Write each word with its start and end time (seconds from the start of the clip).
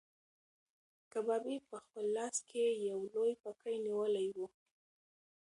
کبابي 1.11 1.57
په 1.69 1.75
خپل 1.83 2.05
لاس 2.17 2.35
کې 2.49 2.63
یو 2.89 2.99
لوی 3.13 3.33
پکی 3.43 3.75
نیولی 3.85 4.27
و. 4.35 4.37